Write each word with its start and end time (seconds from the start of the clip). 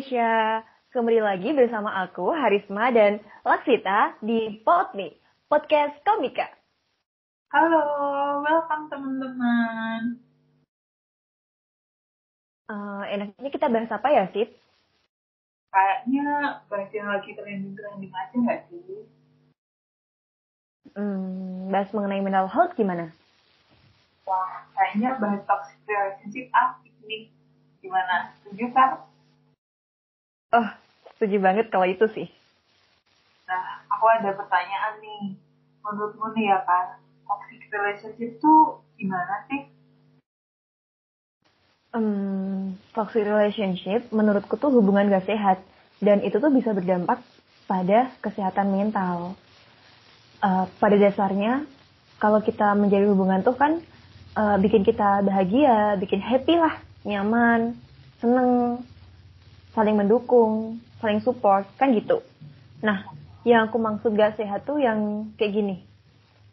Indonesia. 0.00 0.64
Kembali 0.96 1.20
lagi 1.20 1.52
bersama 1.52 1.92
aku, 2.00 2.32
Harisma 2.32 2.88
dan 2.88 3.20
Laksita 3.44 4.16
di 4.24 4.56
Podme, 4.64 5.12
Podcast 5.44 5.92
Komika. 6.08 6.48
Halo, 7.52 7.84
welcome 8.40 8.88
teman-teman. 8.88 10.16
Uh, 12.72 13.04
enaknya 13.12 13.52
kita 13.52 13.68
bahas 13.68 13.92
apa 13.92 14.08
ya, 14.08 14.24
Sid? 14.32 14.48
Kayaknya 15.68 16.64
bahas 16.72 16.88
yang 16.96 17.08
lagi 17.12 17.36
trending-trending 17.36 18.12
aja 18.16 18.36
nggak 18.40 18.60
sih? 18.72 19.04
Hmm, 20.96 21.68
bahas 21.68 21.92
mengenai 21.92 22.24
mental 22.24 22.48
health 22.48 22.72
gimana? 22.72 23.12
Wah, 24.24 24.64
kayaknya 24.72 25.20
bahas 25.20 25.44
toxic 25.44 25.76
relationship 25.84 26.48
asik 26.56 26.96
nih. 27.04 27.28
Gimana? 27.84 28.32
Setuju 28.40 28.72
kan? 28.72 29.09
Oh, 30.50 30.68
setuju 31.14 31.38
banget 31.38 31.70
kalau 31.70 31.86
itu 31.86 32.10
sih. 32.10 32.26
Nah, 33.46 33.86
aku 33.86 34.04
ada 34.10 34.34
pertanyaan 34.34 34.98
nih. 34.98 35.38
Menurutmu 35.86 36.34
nih 36.34 36.50
ya 36.50 36.58
kan, 36.66 36.98
toxic 37.22 37.62
relationship 37.70 38.30
tuh 38.42 38.82
gimana 38.98 39.46
sih? 39.46 39.70
Um, 41.94 42.78
toxic 42.94 43.22
relationship 43.26 44.10
menurutku 44.10 44.58
tuh 44.58 44.74
hubungan 44.74 45.06
gak 45.10 45.30
sehat. 45.30 45.62
Dan 46.02 46.26
itu 46.26 46.42
tuh 46.42 46.50
bisa 46.50 46.74
berdampak 46.74 47.22
pada 47.70 48.10
kesehatan 48.18 48.74
mental. 48.74 49.38
Uh, 50.42 50.66
pada 50.82 50.98
dasarnya, 50.98 51.62
kalau 52.18 52.42
kita 52.42 52.74
menjadi 52.74 53.06
hubungan 53.06 53.46
tuh 53.46 53.54
kan 53.54 53.78
uh, 54.34 54.58
bikin 54.58 54.82
kita 54.82 55.22
bahagia, 55.22 55.94
bikin 56.00 56.18
happy 56.18 56.58
lah, 56.58 56.74
nyaman, 57.06 57.78
seneng, 58.18 58.82
saling 59.74 59.96
mendukung, 59.96 60.82
saling 60.98 61.22
support, 61.22 61.66
kan 61.78 61.94
gitu. 61.94 62.20
Nah, 62.82 63.06
yang 63.46 63.70
aku 63.70 63.80
maksud 63.80 64.12
gak 64.16 64.36
sehat 64.36 64.66
tuh 64.66 64.82
yang 64.82 65.30
kayak 65.38 65.52
gini. 65.54 65.76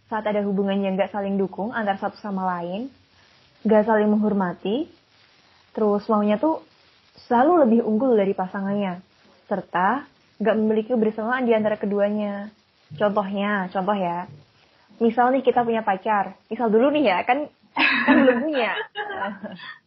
Saat 0.07 0.27
ada 0.29 0.39
hubungan 0.45 0.79
yang 0.79 0.95
gak 0.95 1.11
saling 1.11 1.35
dukung 1.35 1.75
antar 1.75 1.99
satu 1.99 2.15
sama 2.21 2.47
lain, 2.57 2.87
gak 3.67 3.87
saling 3.87 4.07
menghormati, 4.07 4.87
terus 5.75 6.07
maunya 6.07 6.39
tuh 6.39 6.63
selalu 7.27 7.67
lebih 7.67 7.79
unggul 7.83 8.15
dari 8.15 8.31
pasangannya, 8.31 9.03
serta 9.49 10.07
gak 10.37 10.55
memiliki 10.55 10.93
kebersamaan 10.93 11.43
di 11.43 11.53
antara 11.57 11.75
keduanya. 11.75 12.53
Contohnya, 12.95 13.67
contoh 13.67 13.97
ya, 13.97 14.31
misal 15.03 15.35
nih 15.35 15.43
kita 15.43 15.67
punya 15.67 15.83
pacar, 15.83 16.39
misal 16.47 16.71
dulu 16.71 16.87
nih 16.93 17.11
ya, 17.11 17.17
kan 17.27 17.51
kan 17.77 18.15
belum 18.23 18.37
punya. 18.47 18.71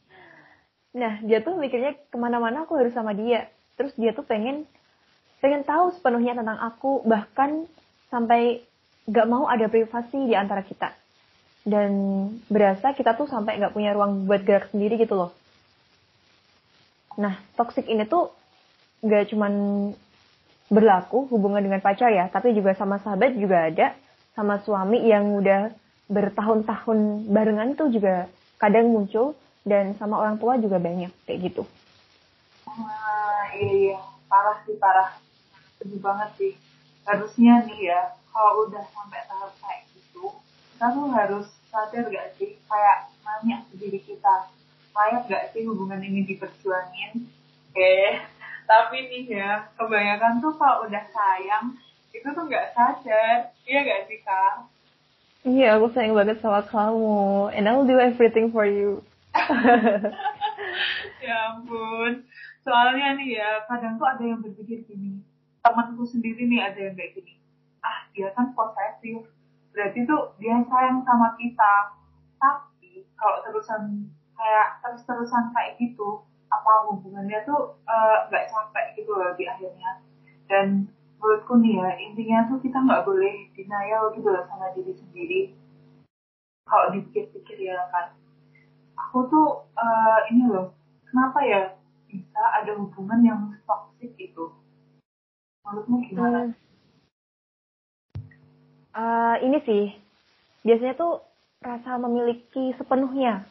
Nah, 0.91 1.23
dia 1.23 1.39
tuh 1.39 1.55
mikirnya 1.55 1.95
ke 1.95 2.17
mana-mana 2.19 2.67
aku 2.67 2.75
harus 2.75 2.91
sama 2.91 3.15
dia. 3.15 3.47
Terus 3.79 3.95
dia 3.95 4.11
tuh 4.11 4.27
pengen 4.27 4.67
pengen 5.41 5.65
tahu 5.65 5.95
sepenuhnya 5.97 6.37
tentang 6.37 6.59
aku, 6.59 7.07
bahkan 7.07 7.65
sampai 8.13 8.61
gak 9.09 9.29
mau 9.31 9.47
ada 9.47 9.71
privasi 9.71 10.29
di 10.29 10.35
antara 10.37 10.67
kita. 10.67 10.93
Dan 11.65 11.91
berasa 12.51 12.93
kita 12.93 13.15
tuh 13.15 13.31
sampai 13.31 13.63
gak 13.63 13.73
punya 13.73 13.95
ruang 13.95 14.27
buat 14.27 14.43
gerak 14.43 14.75
sendiri 14.75 14.99
gitu 15.01 15.17
loh. 15.17 15.31
Nah, 17.17 17.39
toxic 17.55 17.87
ini 17.89 18.05
tuh 18.05 18.35
gak 19.01 19.31
cuman 19.33 19.53
berlaku 20.71 21.27
hubungan 21.33 21.63
dengan 21.65 21.83
pacar 21.83 22.15
ya, 22.15 22.31
tapi 22.31 22.55
juga 22.55 22.75
sama 22.79 23.03
sahabat 23.03 23.35
juga 23.35 23.67
ada, 23.67 23.95
sama 24.39 24.63
suami 24.63 25.03
yang 25.03 25.35
udah 25.35 25.75
bertahun-tahun 26.11 27.31
barengan 27.31 27.79
tuh 27.79 27.91
juga 27.91 28.27
kadang 28.59 28.91
muncul 28.91 29.39
dan 29.65 29.93
sama 30.01 30.17
orang 30.17 30.37
tua 30.41 30.57
juga 30.57 30.81
banyak 30.81 31.13
kayak 31.29 31.53
gitu. 31.53 31.63
Wah, 32.65 33.45
iya, 33.57 33.95
iya. 33.95 33.99
parah 34.31 34.63
sih 34.65 34.77
parah. 34.79 35.19
Sedih 35.77 36.01
banget 36.01 36.31
sih. 36.39 36.53
Harusnya 37.05 37.67
nih 37.67 37.91
ya, 37.91 38.01
kalau 38.31 38.69
udah 38.69 38.85
sampai 38.95 39.21
tahap 39.27 39.53
kayak 39.59 39.89
gitu, 39.97 40.31
kita 40.77 40.87
tuh 40.95 41.09
harus 41.11 41.47
sadar 41.73 42.05
gak 42.07 42.29
sih, 42.39 42.61
kayak 42.69 43.11
nanya 43.27 43.67
ke 43.67 43.75
diri 43.81 44.01
kita, 44.05 44.49
layak 44.95 45.27
gak 45.27 45.51
sih 45.51 45.67
hubungan 45.67 45.99
ini 46.03 46.23
diperjuangin? 46.29 47.27
Eh, 47.75 48.15
tapi 48.71 48.97
nih 49.11 49.25
ya, 49.27 49.67
kebanyakan 49.75 50.39
tuh 50.39 50.55
kalau 50.55 50.87
udah 50.87 51.05
sayang, 51.11 51.75
itu 52.15 52.29
tuh 52.31 52.45
gak 52.47 52.71
sadar. 52.77 53.51
Iya 53.67 53.79
gak 53.83 54.03
sih, 54.07 54.19
Kak? 54.23 54.55
Iya, 55.41 55.81
aku 55.81 55.89
sayang 55.97 56.13
banget 56.13 56.37
sama 56.45 56.61
kamu. 56.69 57.49
And 57.57 57.65
I'll 57.65 57.89
do 57.89 57.97
everything 57.97 58.53
for 58.53 58.69
you. 58.69 59.01
ya 61.27 61.35
ampun. 61.55 62.27
Soalnya 62.67 63.17
nih 63.17 63.41
ya, 63.41 63.51
kadang 63.71 63.97
tuh 63.97 64.07
ada 64.07 64.23
yang 64.23 64.41
berpikir 64.43 64.85
gini. 64.85 65.23
Temanku 65.61 66.05
sendiri 66.09 66.49
nih 66.49 66.61
ada 66.61 66.81
yang 66.81 66.95
kayak 66.97 67.15
gini. 67.17 67.35
Ah, 67.81 68.09
dia 68.13 68.33
kan 68.35 68.53
posesif. 68.53 69.29
Berarti 69.71 70.05
tuh 70.05 70.35
dia 70.43 70.61
sayang 70.67 71.07
sama 71.07 71.37
kita. 71.39 71.75
Tapi 72.41 73.07
kalau 73.15 73.45
terusan 73.47 74.11
kayak 74.35 74.81
terus-terusan 74.83 75.53
kayak 75.53 75.77
gitu, 75.79 76.25
apa 76.51 76.73
hubungannya 76.91 77.45
tuh 77.47 77.77
eh, 77.87 78.17
nggak 78.29 78.45
uh, 78.45 78.51
capek 78.51 78.87
gitu 78.99 79.13
loh 79.15 79.31
di 79.37 79.45
akhirnya. 79.47 80.03
Dan 80.51 80.91
menurutku 81.21 81.61
nih 81.61 81.79
ya, 81.79 81.89
intinya 82.01 82.39
tuh 82.49 82.59
kita 82.65 82.81
nggak 82.81 83.05
boleh 83.07 83.53
denial 83.55 84.11
gitu 84.17 84.29
loh 84.29 84.45
sama 84.49 84.73
diri 84.75 84.93
sendiri. 84.97 85.41
Kalau 86.67 86.95
dipikir-pikir 86.95 87.67
ya 87.67 87.79
kan, 87.93 88.15
aku 89.09 89.19
tuh 89.33 89.49
uh, 89.79 90.19
ini 90.29 90.45
loh 90.51 90.77
kenapa 91.09 91.39
ya 91.47 91.61
bisa 92.11 92.43
ada 92.61 92.75
hubungan 92.77 93.21
yang 93.23 93.41
toxic 93.65 94.13
itu 94.19 94.51
menurutmu 95.65 95.97
gimana? 96.11 96.41
Uh, 98.91 99.37
ini 99.47 99.59
sih 99.63 99.85
biasanya 100.67 100.99
tuh 100.99 101.23
rasa 101.63 101.97
memiliki 102.01 102.75
sepenuhnya 102.77 103.47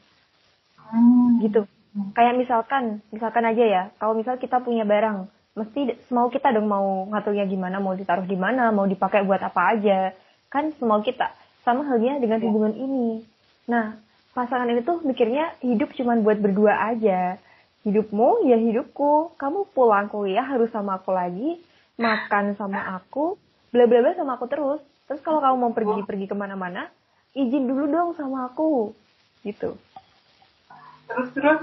hmm. 0.91 1.45
gitu 1.45 1.65
kayak 2.13 2.37
misalkan 2.37 3.01
misalkan 3.09 3.45
aja 3.45 3.65
ya 3.65 3.83
kalau 3.97 4.13
misal 4.13 4.37
kita 4.37 4.61
punya 4.61 4.85
barang 4.85 5.25
mesti 5.57 5.97
mau 6.13 6.29
kita 6.29 6.53
dong 6.53 6.69
mau 6.69 7.09
ngaturnya 7.09 7.49
gimana 7.49 7.81
mau 7.81 7.97
ditaruh 7.97 8.25
di 8.25 8.37
mana 8.37 8.69
mau 8.69 8.85
dipakai 8.85 9.25
buat 9.25 9.41
apa 9.41 9.61
aja 9.77 10.13
kan 10.49 10.73
semau 10.77 11.01
kita 11.01 11.33
sama 11.65 11.85
halnya 11.85 12.21
dengan 12.21 12.41
iya. 12.41 12.45
hubungan 12.49 12.73
ini 12.77 13.25
nah 13.65 13.97
pasangan 14.39 14.71
ini 14.71 14.79
tuh 14.87 15.03
mikirnya 15.03 15.51
hidup 15.59 15.91
cuma 15.99 16.15
buat 16.15 16.39
berdua 16.39 16.95
aja. 16.95 17.35
Hidupmu 17.83 18.47
ya 18.47 18.55
hidupku. 18.55 19.35
Kamu 19.35 19.67
pulang 19.75 20.07
kuliah 20.07 20.47
harus 20.47 20.71
sama 20.71 20.95
aku 20.95 21.11
lagi, 21.11 21.59
makan 21.99 22.55
sama 22.55 22.95
aku, 22.95 23.35
bla 23.75 23.83
bla 23.83 23.99
bla 23.99 24.15
sama 24.15 24.39
aku 24.39 24.47
terus. 24.47 24.79
Terus 25.11 25.19
kalau 25.19 25.43
kamu 25.43 25.55
mau 25.59 25.71
pergi-pergi 25.75 26.31
ke 26.31 26.35
mana-mana, 26.39 26.87
izin 27.35 27.67
dulu 27.67 27.91
dong 27.91 28.15
sama 28.15 28.47
aku. 28.47 28.95
Gitu. 29.43 29.75
Terus 31.11 31.29
terus? 31.35 31.61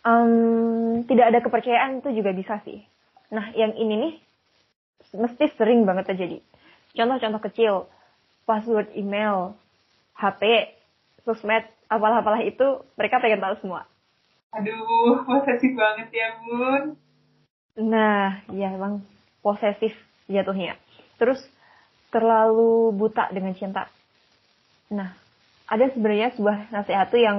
Um, 0.00 1.04
tidak 1.04 1.36
ada 1.36 1.38
kepercayaan 1.44 2.00
itu 2.00 2.08
juga 2.16 2.32
bisa 2.32 2.56
sih. 2.64 2.80
Nah, 3.28 3.52
yang 3.52 3.76
ini 3.76 3.94
nih 4.08 4.14
mesti 5.20 5.52
sering 5.52 5.84
banget 5.84 6.16
terjadi. 6.16 6.40
Contoh-contoh 6.96 7.42
kecil, 7.44 7.74
password 8.48 8.88
email, 8.96 9.52
HP, 10.16 10.72
sosmed, 11.24 11.64
apalah-apalah 11.86 12.42
itu 12.44 12.84
mereka 12.96 13.20
pengen 13.20 13.42
tahu 13.42 13.54
semua. 13.62 13.86
Aduh, 14.56 15.22
posesif 15.24 15.72
banget 15.78 16.08
ya, 16.10 16.28
Bun. 16.42 16.98
Nah, 17.80 18.42
ya 18.50 18.74
emang 18.74 19.06
posesif 19.40 19.94
jatuhnya. 20.26 20.74
Terus 21.16 21.38
terlalu 22.10 22.90
buta 22.94 23.30
dengan 23.30 23.54
cinta. 23.54 23.86
Nah, 24.90 25.14
ada 25.70 25.86
sebenarnya 25.94 26.34
sebuah 26.34 26.74
nasihat 26.74 27.06
tuh 27.14 27.22
yang 27.22 27.38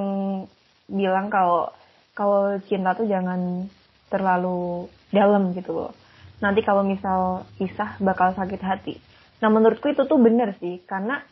bilang 0.88 1.27
kalau 1.27 1.67
kalau 2.15 2.59
cinta 2.67 2.95
tuh 2.95 3.07
jangan 3.07 3.67
terlalu 4.07 4.88
dalam 5.11 5.51
gitu 5.51 5.71
loh. 5.75 5.91
Nanti 6.39 6.63
kalau 6.63 6.83
misal 6.88 7.44
pisah 7.59 8.00
bakal 8.00 8.31
sakit 8.35 8.61
hati. 8.63 8.95
Nah 9.44 9.50
menurutku 9.51 9.91
itu 9.91 10.07
tuh 10.07 10.19
bener 10.19 10.55
sih, 10.63 10.79
karena 10.88 11.23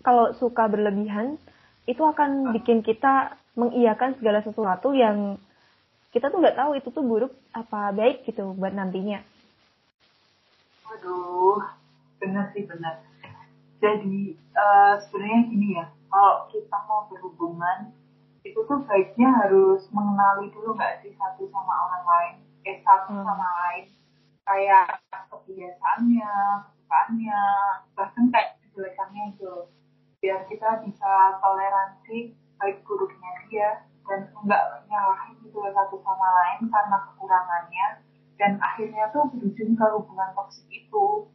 kalau 0.00 0.32
suka 0.36 0.68
berlebihan 0.70 1.36
itu 1.86 2.02
akan 2.02 2.50
bikin 2.54 2.82
kita 2.82 3.38
mengiyakan 3.54 4.18
segala 4.18 4.42
sesuatu 4.42 4.92
yang 4.92 5.38
kita 6.10 6.28
tuh 6.28 6.42
nggak 6.42 6.58
tahu 6.58 6.70
itu 6.74 6.88
tuh 6.90 7.04
buruk 7.04 7.32
apa 7.54 7.94
baik 7.94 8.26
gitu 8.26 8.52
buat 8.58 8.74
nantinya. 8.74 9.22
Waduh, 10.86 11.62
benar 12.18 12.50
sih 12.52 12.66
benar. 12.66 13.02
Jadi 13.78 14.34
uh, 14.56 14.94
sebenarnya 15.06 15.40
gini 15.52 15.68
ya, 15.76 15.86
kalau 16.08 16.48
kita 16.48 16.78
mau 16.88 17.06
berhubungan 17.12 17.92
itu 18.46 18.56
tuh 18.64 18.80
baiknya 18.86 19.28
harus 19.44 19.84
mengenali 19.90 20.48
dulu 20.54 20.78
nggak 20.78 21.02
sih 21.02 21.12
satu 21.18 21.50
sama 21.50 21.72
orang 21.90 22.04
lain, 22.06 22.34
eh 22.64 22.78
satu 22.86 23.12
hmm. 23.12 23.26
sama 23.26 23.48
lain, 23.66 23.84
kayak 24.46 24.86
kebiasaannya, 25.28 26.34
kesukaannya, 26.64 27.42
bahkan 27.98 28.24
kayak 28.30 28.50
kejelekannya 28.62 29.24
itu 29.34 29.52
biar 30.26 30.42
kita 30.50 30.82
bisa 30.82 31.38
toleransi 31.38 32.34
baik 32.58 32.82
buruknya 32.82 33.30
dia 33.46 33.70
dan 34.10 34.26
enggak 34.42 34.82
nyalahin 34.90 35.38
gitu 35.38 35.62
satu 35.70 36.02
sama 36.02 36.26
lain 36.34 36.66
karena 36.66 36.98
kekurangan 36.98 37.70
kehilangannya 37.70 37.86
dan 38.34 38.52
akhirnya 38.58 39.06
tuh 39.14 39.30
berujung 39.30 39.78
ke 39.78 39.86
hubungan 39.94 40.34
toksik 40.34 40.66
itu. 40.66 41.30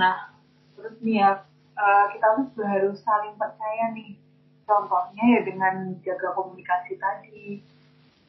Nah, 0.00 0.32
terus 0.80 0.96
nih 1.04 1.20
ya, 1.20 1.44
uh, 1.76 2.04
kita 2.08 2.26
tuh 2.40 2.44
juga 2.56 2.64
harus 2.72 2.96
saling 3.04 3.36
percaya 3.36 3.92
nih. 3.92 4.16
Contohnya 4.64 5.24
ya 5.28 5.40
dengan 5.44 5.92
jaga 6.00 6.32
komunikasi 6.32 6.96
tadi. 6.96 7.60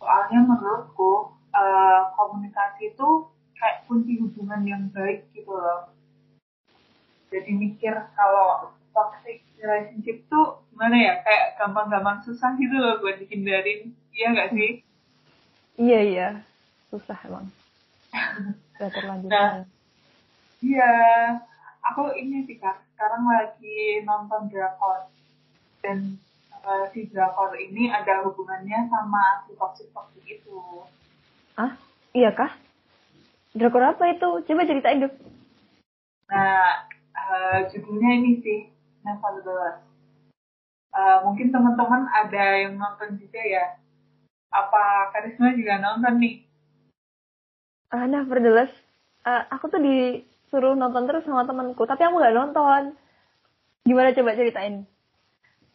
Soalnya 0.03 0.51
menurutku 0.51 1.31
uh, 1.55 2.01
komunikasi 2.19 2.91
itu 2.91 3.09
kayak 3.55 3.87
kunci 3.87 4.19
hubungan 4.19 4.67
yang 4.67 4.83
baik 4.91 5.31
gitu 5.31 5.55
loh. 5.55 5.95
Jadi 7.31 7.55
mikir 7.55 7.95
kalau 8.19 8.75
toxic 8.95 9.43
relationship 9.59 10.23
tuh 10.31 10.63
gimana 10.71 10.95
ya? 10.95 11.13
Kayak 11.21 11.59
gampang-gampang 11.59 12.23
susah 12.23 12.55
gitu 12.55 12.79
loh 12.79 13.03
buat 13.03 13.19
dihindarin. 13.19 13.91
Iya 14.15 14.27
gak 14.31 14.51
sih? 14.55 14.71
Iya 15.75 15.99
iya. 16.01 16.29
Susah 16.87 17.19
emang. 17.27 17.51
Gak 18.79 18.91
terlanjur. 18.91 19.27
Nah, 19.31 19.67
iya. 20.63 20.91
Aku 21.91 22.11
ini 22.15 22.47
sih 22.47 22.57
kak. 22.57 22.81
Sekarang 22.95 23.27
lagi 23.27 24.01
nonton 24.07 24.47
drakor. 24.47 25.11
Dan 25.83 26.17
uh, 26.65 26.85
si 26.91 27.05
drakor 27.11 27.53
ini 27.55 27.91
ada 27.91 28.25
hubungannya 28.25 28.89
sama 28.89 29.45
si 29.45 29.53
toxic 29.55 29.87
toxic 29.93 30.23
itu. 30.25 30.59
Ah 31.55 31.77
iya 32.11 32.33
kah? 32.33 32.51
Drakor 33.53 33.83
apa 33.85 34.11
itu? 34.11 34.43
Coba 34.43 34.67
ceritain 34.67 35.05
dong. 35.05 35.15
Nah 36.27 36.89
uh, 37.15 37.59
judulnya 37.69 38.11
ini 38.17 38.31
sih 38.41 38.59
Nevertheless 39.05 39.85
uh, 40.95 41.17
mungkin 41.27 41.51
teman-teman 41.51 42.07
ada 42.09 42.45
yang 42.55 42.79
nonton 42.79 43.19
juga 43.19 43.41
ya? 43.43 43.65
Apa 44.49 45.11
Karisma 45.11 45.51
juga 45.53 45.83
nonton 45.83 46.15
nih? 46.23 46.35
Uh, 47.91 48.07
Nevertheless 48.07 48.71
uh, 49.27 49.43
aku 49.51 49.67
tuh 49.67 49.81
di 49.83 50.23
suruh 50.49 50.73
nonton 50.73 51.03
terus 51.05 51.27
sama 51.27 51.43
temanku 51.43 51.83
tapi 51.83 52.01
aku 52.07 52.15
nggak 52.17 52.35
nonton. 52.35 52.81
Gimana 53.85 54.15
coba 54.15 54.33
ceritain? 54.33 54.87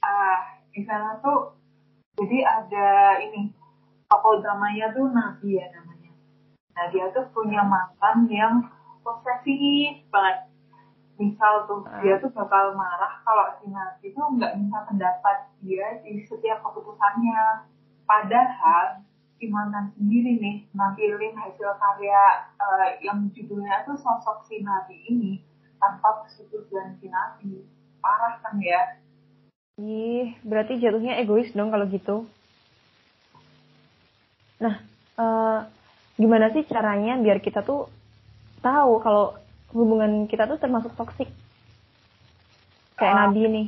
Ah 0.03 0.59
di 0.73 0.83
sana 0.89 1.21
tuh 1.23 1.55
jadi 2.19 2.43
ada 2.43 2.89
ini 3.23 3.55
tokoh 4.11 4.43
dramanya 4.43 4.91
tuh 4.91 5.07
Nabi 5.13 5.61
ya 5.61 5.67
namanya. 5.71 6.11
Nah 6.75 6.85
dia 6.91 7.07
tuh 7.15 7.29
punya 7.31 7.63
mantan 7.63 8.27
yang 8.27 8.67
posesif 9.07 10.03
banget 10.11 10.50
misal 11.21 11.69
tuh 11.69 11.85
ah. 11.85 12.01
dia 12.01 12.17
tuh 12.17 12.33
bakal 12.33 12.73
marah 12.73 13.21
kalau 13.21 13.53
si 13.61 13.69
Nabi 13.69 14.17
tuh 14.17 14.25
nggak 14.41 14.57
bisa 14.57 14.79
pendapat 14.89 15.37
dia 15.61 16.01
di 16.01 16.25
setiap 16.25 16.65
keputusannya. 16.65 17.69
Padahal 18.09 19.05
si 19.37 19.53
mantan 19.53 19.93
sendiri 20.01 20.41
nih 20.41 20.57
nampilin 20.73 21.37
hasil 21.37 21.77
karya 21.77 22.25
uh, 22.57 22.89
yang 23.05 23.29
judulnya 23.37 23.85
tuh 23.85 24.01
sosok 24.01 24.49
si 24.49 24.65
Nabi 24.65 24.97
ini 25.13 25.33
tanpa 25.77 26.25
persetujuan 26.25 26.97
si 26.99 27.13
Nabi. 27.13 27.69
Parah 28.01 28.41
kan 28.41 28.57
ya? 28.57 28.97
Ih 29.77 30.33
berarti 30.41 30.81
jatuhnya 30.81 31.21
egois 31.21 31.53
dong 31.53 31.69
kalau 31.69 31.85
gitu. 31.93 32.25
Nah 34.65 34.81
uh, 35.21 35.69
gimana 36.17 36.49
sih 36.53 36.65
caranya 36.65 37.21
biar 37.21 37.45
kita 37.45 37.61
tuh 37.61 37.89
tahu 38.61 39.01
kalau 39.05 39.37
hubungan 39.71 40.27
kita 40.27 40.47
tuh 40.51 40.59
termasuk 40.59 40.93
toksik 40.99 41.31
kayak 42.99 43.15
uh, 43.17 43.19
Nabi 43.27 43.41
nih. 43.49 43.67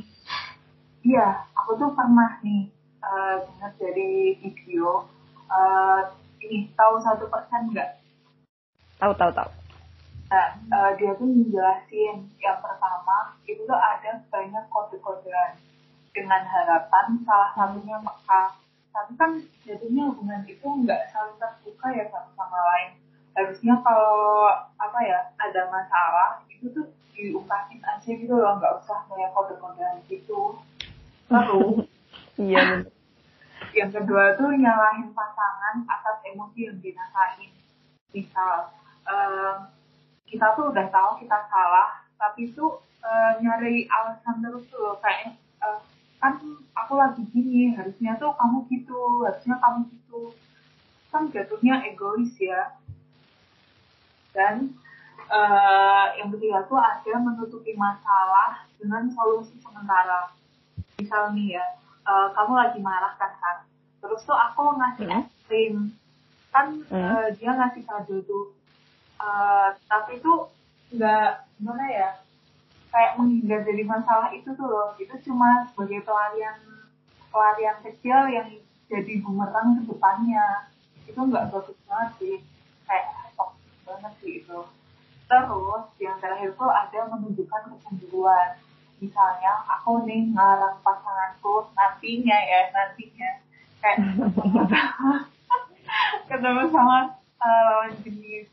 Iya 1.03 1.27
aku 1.57 1.79
tuh 1.79 1.91
pernah 1.95 2.39
nih 2.43 2.69
uh, 3.01 3.35
dengar 3.43 3.71
dari 3.79 4.37
video 4.39 5.07
uh, 5.49 6.01
ini 6.43 6.69
tahu 6.75 6.99
satu 7.01 7.25
persen 7.31 7.71
nggak? 7.71 8.03
Tahu 8.99 9.13
tahu 9.15 9.31
tahu. 9.31 9.49
Nah, 10.33 10.49
uh, 10.73 10.91
dia 10.97 11.13
tuh 11.13 11.29
menjelasin 11.29 12.25
yang 12.41 12.57
pertama 12.57 13.37
itu 13.45 13.61
tuh 13.69 13.77
ada 13.77 14.17
banyak 14.33 14.65
kode-kodean 14.73 15.59
dengan 16.13 16.41
harapan 16.45 17.21
salah 17.25 17.51
satunya 17.57 17.97
maka 18.01 18.53
tapi 18.93 19.13
kan 19.17 19.41
jadinya 19.65 20.13
hubungan 20.13 20.45
itu 20.45 20.61
nggak 20.61 21.09
saling 21.09 21.33
terbuka 21.41 21.87
ya 21.89 22.05
satu 22.13 22.29
sama 22.37 22.59
lain 22.61 23.02
harusnya 23.33 23.75
kalau 23.81 24.49
apa 24.77 24.99
ya 25.01 25.19
ada 25.41 25.61
masalah 25.73 26.45
itu 26.49 26.69
tuh 26.69 26.85
diungkapin 27.13 27.81
aja 27.81 28.09
gitu 28.09 28.33
loh 28.33 28.57
nggak 28.57 28.81
usah 28.81 29.05
kayak 29.09 29.33
kode-kodean 29.33 30.01
gitu. 30.09 30.57
Lalu 31.29 31.85
iya 32.49 32.85
yang 33.73 33.89
kedua 33.89 34.37
tuh 34.37 34.53
nyalahin 34.53 35.09
pasangan 35.17 35.85
atas 35.89 36.17
emosi 36.29 36.69
yang 36.69 36.77
dirasain. 36.81 37.51
Misal 38.13 38.69
um, 39.09 39.55
kita 40.29 40.53
tuh 40.53 40.69
udah 40.69 40.87
tahu 40.93 41.11
kita 41.25 41.37
salah 41.49 42.05
tapi 42.17 42.53
tuh 42.53 42.81
uh, 43.01 43.31
nyari 43.41 43.89
alasan 43.89 44.41
terus 44.45 44.65
tuh 44.69 44.97
kayak 45.01 45.37
uh, 45.61 45.81
kan 46.21 46.39
aku 46.77 46.93
lagi 46.95 47.21
gini 47.33 47.73
harusnya 47.75 48.15
tuh 48.21 48.31
kamu 48.37 48.69
gitu 48.69 49.25
harusnya 49.25 49.57
kamu 49.57 49.79
gitu. 49.89 50.21
Kan 51.09 51.29
jatuhnya 51.29 51.81
egois 51.89 52.33
ya 52.37 52.73
dan 54.33 54.73
uh, 55.29 56.05
yang 56.17 56.33
ketiga 56.35 56.65
tuh 56.67 56.81
ada 56.81 57.13
menutupi 57.21 57.77
masalah 57.77 58.65
dengan 58.81 59.07
solusi 59.13 59.55
sementara. 59.61 60.33
Misal 60.99 61.31
nih 61.37 61.61
ya 61.61 61.65
uh, 62.03 62.33
kamu 62.35 62.53
lagi 62.57 62.79
marah 62.83 63.13
kan 63.15 63.31
kan 63.39 63.57
terus 64.03 64.25
tuh 64.27 64.35
aku 64.35 64.75
ngasih 64.75 65.07
mm. 65.07 65.15
es 65.21 65.27
krim. 65.47 65.75
Kan 66.51 66.83
mm. 66.89 66.91
uh, 66.91 67.27
dia 67.37 67.51
ngasih 67.53 67.83
kado 67.85 68.17
tuh. 68.25 68.45
Uh, 69.21 69.71
tapi 69.87 70.19
tuh 70.19 70.51
nggak 70.91 71.47
gimana 71.57 71.85
ya 71.89 72.09
kayak 72.93 73.17
menghindar 73.17 73.65
dari 73.65 73.83
masalah 73.87 74.29
itu 74.35 74.49
tuh 74.57 74.67
loh. 74.67 74.97
Itu 74.99 75.15
cuma 75.23 75.69
sebagai 75.71 76.03
pelarian 76.03 76.59
pelarian 77.31 77.77
kecil 77.81 78.29
yang 78.29 78.49
jadi 78.91 79.13
bumerang 79.23 79.81
ke 79.81 79.93
depannya. 79.93 80.67
Itu 81.07 81.23
nggak 81.23 81.49
bagus 81.49 81.77
banget 81.87 82.09
sih. 82.19 82.35
Kayak 82.83 83.23
banget 83.83 84.13
sih 84.23 84.33
itu 84.43 84.59
terus 85.23 85.83
yang 86.03 86.19
terakhir 86.19 86.51
tuh 86.55 86.67
ada 86.67 86.99
menunjukkan 87.09 87.61
kecemburuan 87.71 88.59
misalnya 89.03 89.51
aku 89.67 90.07
nih 90.07 90.31
ngarang 90.31 90.79
pasanganku 90.79 91.67
nantinya 91.75 92.37
ya 92.39 92.71
nantinya. 92.71 93.29
Kayak 93.83 93.99
ketemu 96.31 96.71
sama 96.71 97.19
uh, 97.43 97.61
lawan 97.67 97.91
jenis. 98.07 98.47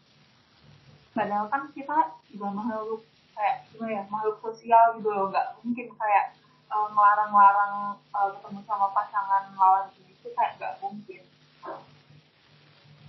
Padahal 1.14 1.47
kan 1.47 1.71
kita 1.71 2.19
juga 2.35 2.50
makhluk 2.50 3.07
kayak 3.38 3.62
gimana 3.71 3.90
ya 3.95 4.02
makhluk 4.11 4.43
sosial 4.43 4.99
gitu 4.99 5.07
loh. 5.07 5.31
Nggak 5.31 5.55
mungkin 5.62 5.87
kayak 5.95 6.35
uh, 6.66 6.90
ngelarang-larang 6.90 7.95
uh, 8.11 8.28
ketemu 8.35 8.61
sama 8.66 8.90
pasangan 8.90 9.55
lawan 9.55 9.87
jenis 9.95 10.19
itu 10.19 10.35
kayak 10.35 10.59
nggak 10.59 10.75
mungkin 10.83 11.10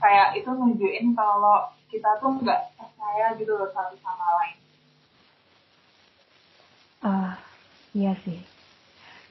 kayak 0.02 0.36
itu 0.36 0.50
nunjukin 0.50 1.14
kalau 1.14 1.70
kita 1.88 2.18
tuh 2.18 2.34
nggak 2.42 2.74
percaya 2.76 3.38
gitu 3.38 3.54
loh 3.56 3.70
satu 3.70 3.96
sama 4.02 4.28
lain 4.42 4.58
Ah, 7.02 7.34
iya 7.98 8.14
sih. 8.22 8.38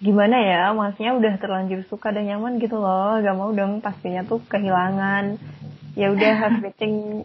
Gimana 0.03 0.43
ya, 0.43 0.75
masnya 0.75 1.15
udah 1.15 1.39
terlanjur 1.39 1.87
suka 1.87 2.11
dan 2.11 2.27
nyaman 2.27 2.59
gitu 2.59 2.83
loh, 2.83 3.23
gak 3.23 3.37
mau 3.39 3.55
dong 3.55 3.79
pastinya 3.79 4.27
tuh 4.27 4.43
kehilangan. 4.51 5.39
Ya 5.95 6.11
udah 6.11 6.51
meeting 6.67 7.23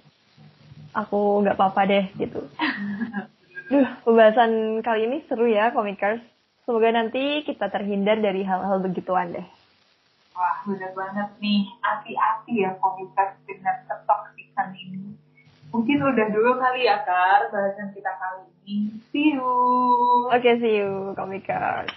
aku 0.93 1.41
gak 1.41 1.57
apa-apa 1.57 1.81
deh 1.89 2.05
gitu. 2.21 2.45
Duh, 3.73 3.89
pembahasan 4.05 4.85
kali 4.85 5.09
ini 5.09 5.25
seru 5.25 5.49
ya, 5.49 5.73
Komikers. 5.73 6.21
Semoga 6.69 6.93
nanti 6.93 7.41
kita 7.41 7.73
terhindar 7.73 8.21
dari 8.21 8.45
hal-hal 8.45 8.77
begituan 8.85 9.33
deh. 9.33 9.47
Wah, 10.35 10.67
udah 10.67 10.91
banget 10.91 11.29
nih. 11.39 11.63
Hati-hati 11.79 12.67
ya 12.67 12.75
komunitas 12.83 13.39
dengan 13.47 13.79
ketoksikan 13.87 14.75
ini. 14.75 15.15
Mungkin 15.71 16.03
udah 16.03 16.27
dulu 16.31 16.59
kali 16.59 16.87
ya, 16.87 17.03
Kar, 17.07 17.47
bahasan 17.55 17.95
kita 17.95 18.11
kali 18.19 18.43
ini. 18.67 18.99
See 19.15 19.39
you. 19.39 19.47
Oke, 20.27 20.43
okay, 20.43 20.53
see 20.59 20.83
you, 20.83 21.15
komikers. 21.15 21.95